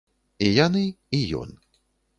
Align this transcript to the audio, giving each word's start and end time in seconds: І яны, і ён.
І 0.45 0.47
яны, 0.65 0.83
і 1.19 1.23
ён. 1.45 1.49